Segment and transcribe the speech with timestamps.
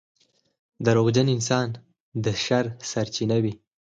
[0.85, 1.67] •دروغجن انسان
[2.23, 3.53] د شر سرچینه وي.